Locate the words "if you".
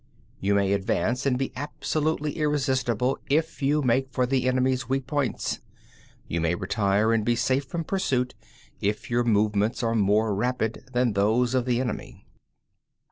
3.29-3.83